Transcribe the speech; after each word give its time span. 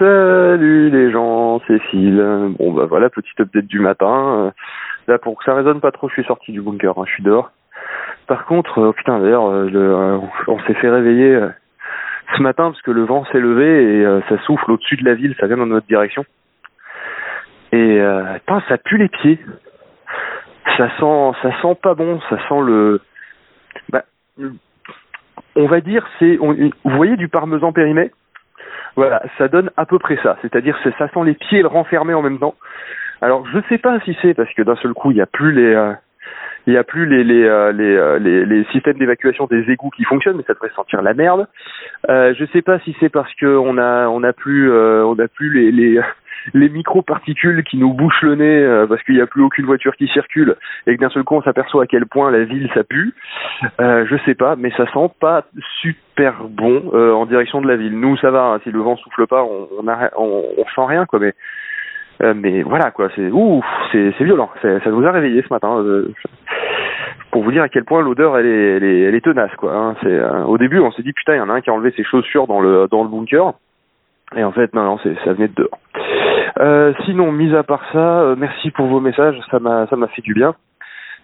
Salut 0.00 0.88
les 0.88 1.10
gens, 1.10 1.60
c'est 1.66 1.78
Phil. 1.90 2.16
Bon 2.58 2.72
bah 2.72 2.86
voilà, 2.86 3.10
petite 3.10 3.38
update 3.38 3.66
du 3.66 3.80
matin. 3.80 4.50
Là 5.06 5.18
pour 5.18 5.36
que 5.36 5.44
ça 5.44 5.54
résonne 5.54 5.82
pas 5.82 5.92
trop, 5.92 6.08
je 6.08 6.14
suis 6.14 6.24
sorti 6.24 6.52
du 6.52 6.62
bunker, 6.62 6.98
hein, 6.98 7.04
je 7.06 7.12
suis 7.12 7.22
dehors. 7.22 7.50
Par 8.26 8.46
contre, 8.46 8.78
euh, 8.78 8.92
putain 8.92 9.18
d'ailleurs, 9.18 9.44
euh, 9.44 9.68
euh, 9.74 10.18
on 10.46 10.58
s'est 10.60 10.72
fait 10.72 10.88
réveiller 10.88 11.38
ce 12.34 12.40
matin 12.40 12.70
parce 12.70 12.80
que 12.80 12.90
le 12.92 13.04
vent 13.04 13.26
s'est 13.26 13.40
levé 13.40 13.98
et 13.98 14.20
ça 14.30 14.42
souffle 14.44 14.70
au-dessus 14.70 14.96
de 14.96 15.04
la 15.04 15.14
ville, 15.14 15.36
ça 15.38 15.46
vient 15.46 15.58
dans 15.58 15.66
notre 15.66 15.86
direction. 15.86 16.24
Et 17.72 18.00
putain, 18.36 18.62
ça 18.70 18.78
pue 18.78 18.96
les 18.96 19.08
pieds. 19.08 19.38
Ça 20.78 20.88
sent, 20.98 21.38
ça 21.42 21.60
sent 21.60 21.78
pas 21.82 21.92
bon, 21.92 22.20
ça 22.30 22.38
sent 22.48 22.60
le. 22.62 23.02
Bah, 23.90 24.04
on 25.56 25.66
va 25.66 25.82
dire, 25.82 26.06
c'est, 26.18 26.36
vous 26.36 26.70
voyez 26.84 27.18
du 27.18 27.28
parmesan 27.28 27.74
périmé? 27.74 28.12
Voilà, 28.96 29.22
ça 29.38 29.48
donne 29.48 29.70
à 29.76 29.86
peu 29.86 29.98
près 29.98 30.18
ça. 30.22 30.36
C'est-à-dire, 30.42 30.76
c'est- 30.82 30.96
ça 30.98 31.08
sent 31.08 31.24
les 31.24 31.34
pieds 31.34 31.58
et 31.58 31.62
le 31.62 31.68
en 32.14 32.22
même 32.22 32.38
temps. 32.38 32.54
Alors, 33.22 33.46
je 33.52 33.58
sais 33.68 33.78
pas 33.78 34.00
si 34.00 34.16
c'est 34.22 34.34
parce 34.34 34.52
que 34.54 34.62
d'un 34.62 34.76
seul 34.76 34.94
coup, 34.94 35.10
il 35.10 35.18
y 35.18 35.20
a 35.20 35.26
plus 35.26 35.52
les, 35.52 35.74
euh, 35.74 35.92
il 36.66 36.74
y 36.74 36.76
a 36.76 36.84
plus 36.84 37.06
les 37.06 37.24
les 37.24 37.44
euh, 37.44 37.72
euh, 37.72 38.18
les, 38.18 38.44
les 38.46 38.64
systèmes 38.66 38.98
d'évacuation 38.98 39.46
des 39.46 39.70
égouts 39.70 39.90
qui 39.90 40.04
fonctionnent, 40.04 40.36
mais 40.36 40.44
ça 40.46 40.54
devrait 40.54 40.70
sentir 40.74 41.02
la 41.02 41.14
merde. 41.14 41.46
Euh, 42.08 42.34
je 42.38 42.44
sais 42.46 42.62
pas 42.62 42.78
si 42.80 42.96
c'est 43.00 43.08
parce 43.08 43.32
que 43.34 43.46
on 43.46 43.78
a 43.78 44.08
on 44.08 44.22
a 44.22 44.32
plus 44.32 44.70
euh, 44.70 45.04
on 45.04 45.18
a 45.18 45.28
plus 45.28 45.52
les 45.52 45.72
les 45.72 46.00
les 46.54 46.68
micro-particules 46.68 47.62
qui 47.64 47.76
nous 47.78 47.92
bouchent 47.92 48.22
le 48.22 48.34
nez 48.34 48.62
euh, 48.62 48.86
parce 48.86 49.02
qu'il 49.02 49.14
n'y 49.14 49.20
a 49.20 49.26
plus 49.26 49.42
aucune 49.42 49.66
voiture 49.66 49.94
qui 49.96 50.06
circule 50.08 50.56
et 50.86 50.96
que 50.96 51.00
d'un 51.00 51.10
seul 51.10 51.24
coup 51.24 51.36
on 51.36 51.42
s'aperçoit 51.42 51.84
à 51.84 51.86
quel 51.86 52.06
point 52.06 52.30
la 52.30 52.44
ville 52.44 52.70
ça 52.74 52.84
pue. 52.84 53.14
Euh, 53.80 54.06
je 54.08 54.16
sais 54.24 54.34
pas, 54.34 54.56
mais 54.56 54.70
ça 54.76 54.86
sent 54.92 55.10
pas 55.20 55.44
super 55.80 56.44
bon 56.44 56.90
euh, 56.94 57.12
en 57.12 57.26
direction 57.26 57.60
de 57.60 57.68
la 57.68 57.76
ville. 57.76 57.98
Nous 57.98 58.16
ça 58.18 58.30
va, 58.30 58.42
hein, 58.44 58.60
si 58.64 58.70
le 58.70 58.80
vent 58.80 58.96
souffle 58.96 59.26
pas, 59.26 59.44
on 59.44 59.68
on, 60.16 60.44
on, 60.58 60.64
sent 60.74 60.86
rien 60.86 61.06
quoi. 61.06 61.18
Mais 61.18 61.34
euh, 62.22 62.34
mais 62.36 62.62
voilà 62.62 62.90
quoi, 62.90 63.08
c'est 63.16 63.30
ouf, 63.30 63.64
c'est 63.92 64.12
violent. 64.20 64.50
Ça 64.62 64.90
nous 64.90 65.06
a 65.06 65.10
réveillé 65.10 65.42
ce 65.42 65.52
matin. 65.52 65.78
euh, 65.78 66.12
pour 67.30 67.44
vous 67.44 67.52
dire 67.52 67.62
à 67.62 67.68
quel 67.68 67.84
point 67.84 68.02
l'odeur 68.02 68.36
elle 68.38 68.46
est, 68.46 68.76
elle 68.76 68.84
elle 68.84 69.14
est 69.14 69.20
tenace 69.24 69.54
quoi. 69.56 69.72
hein. 69.72 69.94
C'est 70.02 70.08
euh, 70.08 70.44
au 70.44 70.58
début 70.58 70.80
on 70.80 70.90
s'est 70.92 71.02
dit 71.02 71.12
putain 71.12 71.34
il 71.34 71.38
y 71.38 71.40
en 71.40 71.48
a 71.48 71.52
un 71.52 71.60
qui 71.60 71.70
a 71.70 71.72
enlevé 71.72 71.92
ses 71.96 72.04
chaussures 72.04 72.46
dans 72.46 72.60
le 72.60 72.88
dans 72.90 73.02
le 73.04 73.08
bunker. 73.08 73.52
Et 74.36 74.44
en 74.44 74.52
fait 74.52 74.74
non 74.74 74.82
non 74.84 74.98
c'est 75.02 75.14
ça 75.24 75.32
venait 75.32 75.48
de 75.48 75.54
dehors. 75.54 75.78
Euh, 76.58 76.92
sinon 77.04 77.32
mis 77.32 77.54
à 77.54 77.62
part 77.62 77.82
ça, 77.92 78.20
euh, 78.20 78.34
merci 78.36 78.70
pour 78.70 78.86
vos 78.86 79.00
messages, 79.00 79.38
ça 79.50 79.58
m'a 79.60 79.86
ça 79.86 79.96
m'a 79.96 80.08
fait 80.08 80.22
du 80.22 80.34
bien. 80.34 80.54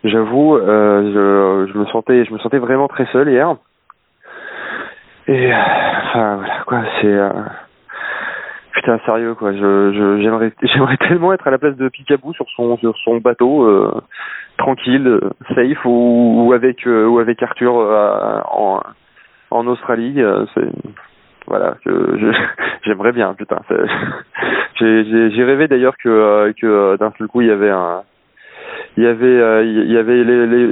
J'avoue, 0.05 0.57
euh, 0.57 1.67
je, 1.67 1.73
je 1.73 1.79
me 1.79 1.87
sentais 1.87 2.25
je 2.25 2.33
me 2.33 2.39
sentais 2.39 2.59
vraiment 2.59 2.89
très 2.89 3.07
seul 3.07 3.29
hier. 3.29 3.57
Et 5.29 5.53
enfin 5.53 6.37
voilà 6.37 6.63
quoi, 6.67 6.83
c'est 7.01 7.19
putain 8.73 8.99
sérieux 9.05 9.35
quoi. 9.35 9.53
Je 9.53 9.93
je- 9.93 10.21
j'aimerais 10.23 10.53
j'aimerais 10.63 10.97
tellement 10.99 11.33
être 11.33 11.47
à 11.47 11.51
la 11.51 11.59
place 11.59 11.77
de 11.77 11.89
Picaboo 11.89 12.33
sur 12.33 12.47
son 12.55 12.77
sur 12.79 12.97
son 12.99 13.17
bateau 13.19 13.65
euh, 13.65 14.01
tranquille, 14.59 15.21
safe 15.55 15.85
ou, 15.85 16.45
ou 16.47 16.53
avec 16.53 16.87
ou 16.87 17.19
avec 17.19 17.43
Arthur 17.43 17.77
euh, 17.79 18.41
en 18.51 18.81
en 19.51 19.67
Australie. 19.67 20.23
c'est 20.55 20.69
voilà 21.49 21.77
j'aimerais 22.85 23.13
bien 23.13 23.35
putain. 23.35 23.61
J'ai 24.79 25.45
rêvé 25.45 25.69
d'ailleurs 25.69 25.97
que 25.97 26.09
euh, 26.09 26.53
que 26.53 26.67
euh, 26.67 26.97
d'un 26.97 27.13
seul 27.19 27.29
coup 27.29 27.41
il 27.41 27.49
y 27.49 27.51
avait 27.51 27.71
un 27.71 28.03
il 28.97 29.05
y 29.05 29.07
avait 29.07 29.27
euh, 29.27 29.65
il 29.65 29.91
y 29.91 29.97
avait 29.97 30.23
les, 30.25 30.47
les, 30.47 30.69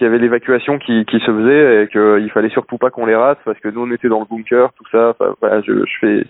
y 0.00 0.04
avait 0.04 0.18
l'évacuation 0.18 0.78
qui, 0.78 1.04
qui 1.04 1.18
se 1.20 1.30
faisait 1.30 1.82
et 1.82 1.88
qu'il 1.88 2.30
fallait 2.30 2.48
surtout 2.48 2.78
pas 2.78 2.90
qu'on 2.90 3.06
les 3.06 3.14
rate 3.14 3.38
parce 3.44 3.58
que 3.60 3.68
nous 3.68 3.82
on 3.82 3.90
était 3.92 4.08
dans 4.08 4.20
le 4.20 4.26
bunker 4.26 4.72
tout 4.74 4.84
ça. 4.90 5.14
Je, 5.66 5.84
je 5.84 5.98
fais 6.00 6.26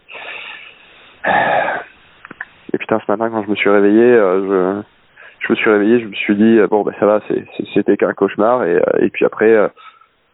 et 2.73 2.79
putain 2.79 3.01
ce 3.07 3.11
matin 3.11 3.31
quand 3.31 3.45
je 3.45 3.51
me 3.51 3.57
suis 3.57 3.71
réveillé 3.71 4.15
je 4.15 4.83
je 5.41 5.53
me 5.53 5.57
suis 5.57 5.71
réveillé 5.71 6.01
je 6.01 6.07
me 6.07 6.15
suis 6.15 6.35
dit 6.35 6.59
bon 6.69 6.83
bah 6.83 6.93
ça 6.99 7.07
va 7.07 7.21
c'était 7.75 7.97
qu'un 7.97 8.13
cauchemar 8.13 8.65
et 8.65 8.81
et 8.99 9.11
puis 9.11 9.25
après 9.25 9.71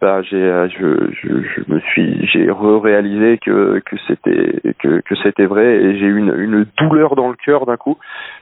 bah, 0.01 0.23
j'ai 0.23 0.43
euh, 0.43 0.67
je, 0.69 1.11
je 1.13 1.43
je 1.43 1.73
me 1.73 1.79
suis 1.81 2.27
j'ai 2.27 2.51
réalisé 2.51 3.37
que 3.37 3.83
que 3.85 3.97
c'était 4.09 4.75
que 4.79 5.01
que 5.01 5.15
c'était 5.17 5.45
vrai 5.45 5.77
et 5.77 5.99
j'ai 5.99 6.07
eu 6.07 6.17
une 6.17 6.35
une 6.39 6.67
douleur 6.79 7.17
dans 7.17 7.29
le 7.29 7.37
cœur 7.37 7.67
d'un 7.67 7.77
coup 7.77 7.99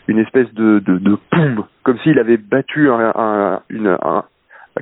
une 0.06 0.20
espèce 0.20 0.52
de 0.54 0.78
de 0.78 0.98
de 0.98 1.18
poum 1.30 1.64
comme 1.82 1.98
s'il 1.98 2.20
avait 2.20 2.36
battu 2.36 2.88
un, 2.88 3.12
un 3.12 3.60
une 3.70 3.88
un 3.88 4.24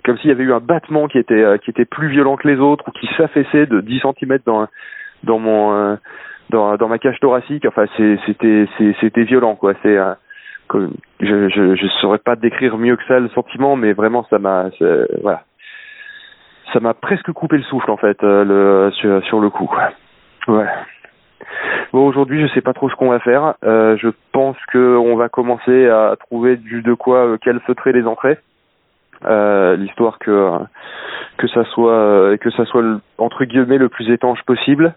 comme 0.05 0.19
s'il 0.19 0.29
y 0.29 0.33
avait 0.33 0.45
eu 0.45 0.53
un 0.53 0.61
battement 0.61 1.09
qui 1.09 1.19
était 1.19 1.43
euh, 1.43 1.57
qui 1.57 1.71
était 1.71 1.87
plus 1.87 2.09
violent 2.09 2.37
que 2.37 2.47
les 2.47 2.59
autres 2.59 2.85
ou 2.89 2.91
qui 2.91 3.09
s'affaissait 3.17 3.65
de 3.65 3.81
10 3.81 4.03
cm 4.21 4.39
dans 4.45 4.69
dans 5.25 5.39
mon 5.39 5.73
euh, 5.73 5.97
dans 6.51 6.77
dans 6.77 6.89
ma 6.89 6.99
cage 6.99 7.19
thoracique. 7.21 7.65
Enfin 7.65 7.87
c'était 7.97 8.69
c'était 9.01 9.25
violent 9.25 9.57
quoi. 9.57 9.73
C'est 9.83 9.97
je 10.75 11.49
je 11.49 11.75
je 11.75 11.87
saurais 12.03 12.19
pas 12.19 12.37
décrire 12.37 12.77
mieux 12.77 12.97
que 12.97 13.05
ça 13.09 13.19
le 13.19 13.31
sentiment 13.31 13.77
mais 13.77 13.95
vraiment 13.95 14.27
ça 14.29 14.39
m'a 14.39 14.69
voilà 15.23 15.46
ça 16.73 16.81
m'a 16.81 16.95
presque 16.95 17.31
coupé 17.33 17.57
le 17.57 17.63
souffle 17.65 17.91
en 17.91 17.97
fait 17.97 18.23
euh, 18.23 18.45
le 18.45 18.91
sur, 18.93 19.25
sur 19.25 19.41
le 19.41 19.51
coup. 19.51 19.71
Ouais. 20.49 20.67
Bon 21.93 22.07
aujourd'hui 22.07 22.47
je 22.47 22.53
sais 22.55 22.61
pas 22.61 22.73
trop 22.73 22.89
ce 22.91 22.95
qu'on 22.97 23.11
va 23.11 23.21
faire. 23.21 23.55
Euh, 23.65 23.97
je 23.99 24.09
pense 24.33 24.57
que 24.73 24.97
on 24.97 25.17
va 25.17 25.29
commencer 25.29 25.89
à 25.89 26.15
trouver 26.19 26.57
du 26.57 26.83
de 26.83 26.95
quoi 26.95 27.27
euh, 27.27 27.37
calfeutrer 27.39 27.93
les 27.93 28.07
entrées. 28.07 28.39
Euh, 29.25 29.77
l'histoire 29.77 30.19
que 30.19 30.51
que 31.39 31.47
ça 31.49 31.65
soit 31.65 31.93
euh, 31.93 32.37
que 32.37 32.51
ça 32.51 32.65
soit 32.67 32.83
entre 33.19 33.45
guillemets 33.45 33.79
le 33.79 33.89
plus 33.89 34.11
étanche 34.11 34.43
possible. 34.43 34.95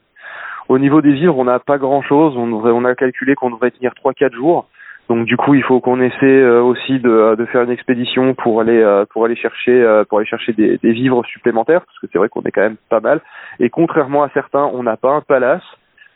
Au 0.68 0.78
niveau 0.78 1.02
des 1.02 1.14
vivres, 1.14 1.38
on 1.38 1.46
n'a 1.46 1.58
pas 1.60 1.78
grand 1.80 2.02
chose. 2.04 2.36
On, 2.38 2.46
devrait- 2.48 2.72
on 2.74 2.86
a 2.86 2.94
calculé 2.94 3.34
qu'on 3.34 3.50
devrait 3.50 3.72
tenir 3.72 3.92
3-4 4.06 4.34
jours. 4.36 4.68
Donc 5.10 5.26
du 5.26 5.38
coup, 5.38 5.56
il 5.56 5.64
faut 5.64 5.80
qu'on 5.80 6.00
essaie 6.00 6.26
euh, 6.26 6.62
aussi 6.62 7.00
de, 7.00 7.36
de 7.36 7.46
faire 7.46 7.64
une 7.64 7.72
expédition 7.72 8.36
pour 8.36 8.62
aller 8.62 8.80
euh, 8.80 9.06
pour 9.10 9.26
aller 9.26 9.36
chercher 9.36 9.72
euh, 9.72 10.04
pour 10.06 10.20
aller 10.20 10.28
chercher 10.28 10.54
des, 10.54 10.78
des 10.78 10.92
vivres 10.92 11.26
supplémentaires 11.26 11.82
parce 11.82 11.98
que 12.00 12.08
c'est 12.12 12.20
vrai 12.20 12.30
qu'on 12.30 12.44
est 12.44 12.52
quand 12.52 12.62
même 12.62 12.78
pas 12.90 13.00
mal. 13.00 13.20
Et 13.60 13.72
contrairement 13.72 14.22
à 14.24 14.30
certains, 14.30 14.70
on 14.72 14.84
n'a 14.84 14.98
pas 14.98 15.12
un 15.12 15.22
palace. 15.22 15.64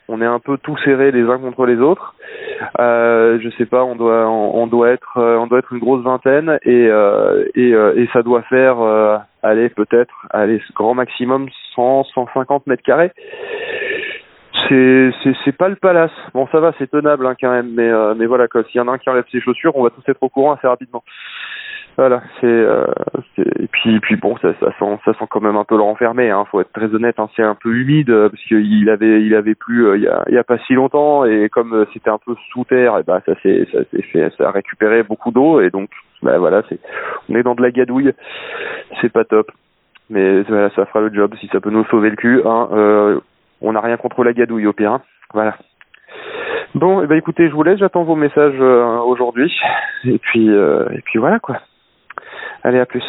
On 0.06 0.20
est 0.20 0.26
un 0.26 0.38
peu 0.38 0.58
tous 0.58 0.76
serrés 0.84 1.12
les 1.12 1.22
uns 1.22 1.38
contre 1.38 1.64
les 1.64 1.78
autres. 1.78 2.14
Euh, 2.78 3.38
je 3.42 3.48
sais 3.56 3.64
pas, 3.64 3.82
on 3.84 3.96
doit 3.96 4.28
on, 4.28 4.66
doit 4.66 4.90
être 4.90 5.16
euh, 5.16 5.38
on 5.38 5.46
doit 5.46 5.60
être 5.60 5.72
une 5.72 5.78
grosse 5.80 6.04
vingtaine 6.04 6.58
et 6.62 6.88
euh, 6.88 7.46
et, 7.54 7.74
euh, 7.74 7.94
et 7.96 8.06
ça 8.12 8.22
doit 8.22 8.42
faire 8.42 8.80
euh, 8.80 9.16
aller 9.42 9.70
peut-être 9.70 10.14
aller 10.30 10.60
grand 10.74 10.94
maximum 10.94 11.48
100 11.74 12.04
150 12.14 12.66
mètres 12.66 12.82
carrés 12.82 13.12
c'est 14.68 15.34
c'est 15.44 15.56
pas 15.56 15.68
le 15.68 15.76
palace. 15.76 16.12
Bon, 16.32 16.46
ça 16.52 16.60
va, 16.60 16.72
c'est 16.78 16.90
tenable 16.90 17.26
hein, 17.26 17.34
quand 17.40 17.50
même, 17.50 17.72
mais 17.74 17.88
euh, 17.88 18.14
mais 18.16 18.26
voilà 18.26 18.48
quoi. 18.48 18.62
S'il 18.64 18.76
y 18.76 18.80
en 18.80 18.88
a 18.88 18.92
un 18.92 18.98
qui 18.98 19.10
enlève 19.10 19.24
ses 19.30 19.40
chaussures, 19.40 19.76
on 19.76 19.82
va 19.82 19.90
tous 19.90 20.08
être 20.08 20.22
au 20.22 20.28
courant 20.28 20.54
assez 20.54 20.66
rapidement. 20.66 21.02
Voilà, 21.96 22.22
c'est 22.40 22.46
euh, 22.46 22.84
et 23.38 23.68
puis 23.68 24.00
puis 24.00 24.16
bon, 24.16 24.36
ça 24.38 24.52
ça 24.58 24.72
sent 24.78 24.98
ça 25.04 25.12
sent 25.14 25.26
quand 25.30 25.40
même 25.40 25.56
un 25.56 25.64
peu 25.64 25.76
le 25.76 25.82
renfermé. 25.82 26.30
Hein. 26.30 26.44
Faut 26.50 26.60
être 26.60 26.72
très 26.72 26.92
honnête, 26.92 27.18
hein, 27.18 27.28
c'est 27.36 27.42
un 27.42 27.54
peu 27.54 27.72
humide 27.72 28.10
euh, 28.10 28.28
parce 28.28 28.42
qu'il 28.42 28.90
avait 28.90 29.22
il 29.22 29.34
avait 29.34 29.54
plu 29.54 29.86
euh, 29.86 29.96
il 29.96 30.02
y 30.02 30.08
a 30.08 30.24
il 30.28 30.34
y 30.34 30.38
a 30.38 30.44
pas 30.44 30.58
si 30.66 30.74
longtemps 30.74 31.24
et 31.24 31.48
comme 31.48 31.72
euh, 31.72 31.84
c'était 31.92 32.10
un 32.10 32.18
peu 32.18 32.34
sous 32.50 32.64
terre, 32.64 32.98
et 32.98 33.04
bah 33.04 33.20
ça 33.24 33.34
s'est 33.42 33.68
ça 33.72 33.78
s'est 33.90 34.02
fait 34.02 34.28
ça 34.36 34.48
a 34.48 34.50
récupéré 34.50 35.04
beaucoup 35.04 35.30
d'eau 35.30 35.60
et 35.60 35.70
donc 35.70 35.90
bah 36.22 36.38
voilà, 36.38 36.62
c'est 36.68 36.80
on 37.28 37.36
est 37.36 37.42
dans 37.44 37.54
de 37.54 37.62
la 37.62 37.70
gadouille, 37.70 38.12
c'est 39.00 39.12
pas 39.12 39.24
top. 39.24 39.52
Mais 40.10 40.42
voilà, 40.42 40.70
ça 40.70 40.84
fera 40.86 41.00
le 41.00 41.14
job 41.14 41.34
si 41.40 41.48
ça 41.48 41.60
peut 41.60 41.70
nous 41.70 41.84
sauver 41.86 42.10
le 42.10 42.16
cul. 42.16 42.42
Hein. 42.44 42.68
Euh, 42.72 43.20
on 43.66 43.72
n'a 43.72 43.80
rien 43.80 43.96
contre 43.96 44.24
la 44.24 44.32
gadouille 44.32 44.66
au 44.66 44.72
pire. 44.72 44.92
hein. 44.92 45.02
Voilà. 45.32 45.56
Bon, 46.74 47.02
eh 47.02 47.06
ben 47.06 47.16
écoutez, 47.16 47.48
je 47.48 47.54
vous 47.54 47.62
laisse, 47.62 47.78
j'attends 47.78 48.02
vos 48.02 48.16
messages 48.16 48.60
euh, 48.60 48.98
aujourd'hui. 48.98 49.52
Et 50.04 50.18
puis 50.18 50.48
euh, 50.50 50.88
et 50.92 51.00
puis 51.02 51.18
voilà 51.18 51.38
quoi. 51.38 51.60
Allez, 52.62 52.80
à 52.80 52.86
plus. 52.86 53.04